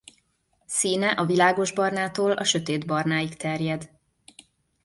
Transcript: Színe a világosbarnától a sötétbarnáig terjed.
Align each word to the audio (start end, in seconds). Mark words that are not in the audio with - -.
Színe 0.65 1.09
a 1.11 1.25
világosbarnától 1.25 2.31
a 2.31 2.43
sötétbarnáig 2.43 3.37
terjed. 3.37 3.89